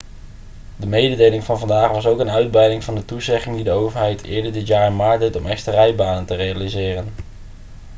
[0.75, 4.51] de mededeling van vandaag was ook een uitbreiding van de toezegging die de overheid eerder
[4.53, 7.07] dit jaar in maart deed om extra rijbanen te realiseren